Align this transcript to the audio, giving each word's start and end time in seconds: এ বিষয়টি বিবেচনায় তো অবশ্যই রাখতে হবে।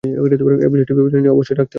এ 0.03 0.09
বিষয়টি 0.23 0.43
বিবেচনায় 0.93 1.23
তো 1.25 1.31
অবশ্যই 1.31 1.55
রাখতে 1.55 1.61
হবে। 1.61 1.69